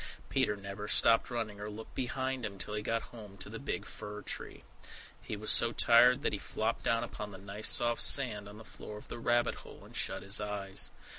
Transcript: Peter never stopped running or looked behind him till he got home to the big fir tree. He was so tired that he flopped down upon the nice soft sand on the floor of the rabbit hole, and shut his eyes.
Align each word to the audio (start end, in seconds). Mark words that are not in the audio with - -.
Peter 0.29 0.55
never 0.55 0.87
stopped 0.87 1.29
running 1.29 1.59
or 1.61 1.69
looked 1.69 1.93
behind 1.93 2.43
him 2.43 2.57
till 2.57 2.73
he 2.73 2.81
got 2.81 3.03
home 3.13 3.37
to 3.37 3.49
the 3.51 3.59
big 3.59 3.85
fir 3.85 4.23
tree. 4.23 4.63
He 5.21 5.37
was 5.37 5.51
so 5.51 5.73
tired 5.73 6.23
that 6.23 6.33
he 6.33 6.39
flopped 6.39 6.83
down 6.83 7.03
upon 7.03 7.29
the 7.29 7.37
nice 7.37 7.67
soft 7.67 8.01
sand 8.01 8.49
on 8.49 8.57
the 8.57 8.63
floor 8.65 8.97
of 8.97 9.09
the 9.09 9.19
rabbit 9.19 9.57
hole, 9.61 9.85
and 9.85 9.95
shut 9.95 10.23
his 10.23 10.41
eyes. 10.41 10.89